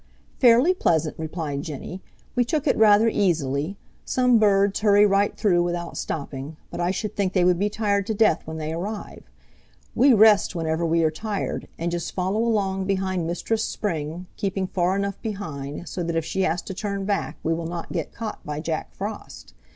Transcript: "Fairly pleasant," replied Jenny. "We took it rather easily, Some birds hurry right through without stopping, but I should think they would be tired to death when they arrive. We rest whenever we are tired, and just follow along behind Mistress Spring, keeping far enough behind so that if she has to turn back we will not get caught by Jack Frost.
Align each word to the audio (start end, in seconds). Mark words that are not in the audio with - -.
"Fairly 0.39 0.73
pleasant," 0.73 1.13
replied 1.19 1.61
Jenny. 1.61 2.01
"We 2.33 2.43
took 2.43 2.65
it 2.65 2.75
rather 2.75 3.07
easily, 3.07 3.77
Some 4.03 4.39
birds 4.39 4.79
hurry 4.79 5.05
right 5.05 5.37
through 5.37 5.61
without 5.61 5.95
stopping, 5.95 6.57
but 6.71 6.79
I 6.79 6.89
should 6.89 7.15
think 7.15 7.33
they 7.33 7.43
would 7.43 7.59
be 7.59 7.69
tired 7.69 8.07
to 8.07 8.15
death 8.15 8.41
when 8.47 8.57
they 8.57 8.73
arrive. 8.73 9.29
We 9.93 10.11
rest 10.11 10.55
whenever 10.55 10.87
we 10.87 11.03
are 11.03 11.11
tired, 11.11 11.67
and 11.77 11.91
just 11.91 12.15
follow 12.15 12.43
along 12.43 12.85
behind 12.85 13.27
Mistress 13.27 13.63
Spring, 13.63 14.25
keeping 14.37 14.65
far 14.65 14.95
enough 14.95 15.21
behind 15.21 15.87
so 15.87 16.01
that 16.01 16.15
if 16.15 16.25
she 16.25 16.41
has 16.41 16.63
to 16.63 16.73
turn 16.73 17.05
back 17.05 17.37
we 17.43 17.53
will 17.53 17.67
not 17.67 17.91
get 17.93 18.11
caught 18.11 18.43
by 18.43 18.59
Jack 18.59 18.95
Frost. 18.95 19.53